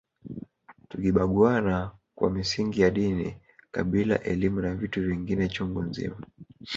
Tukibaguana 0.89 1.91
kwa 2.15 2.31
misingi 2.31 2.81
ya 2.81 2.89
dini 2.89 3.37
kabila 3.71 4.23
elimu 4.23 4.61
na 4.61 4.75
vitu 4.75 5.01
vingine 5.07 5.47
chungu 5.49 5.81
mzima 5.81 6.21